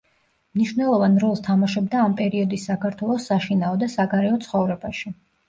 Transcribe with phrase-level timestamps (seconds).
[0.59, 5.17] მნიშვნელოვან როლს თამაშობდა ამ პერიოდის საქართველოს საშინაო და საგარეო ცხოვრებაში.